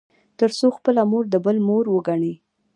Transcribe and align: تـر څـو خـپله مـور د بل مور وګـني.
تـر 0.39 0.49
څـو 0.57 0.67
خـپله 0.77 1.03
مـور 1.11 1.23
د 1.29 1.35
بل 1.45 1.57
مور 1.67 1.85
وګـني. 1.89 2.33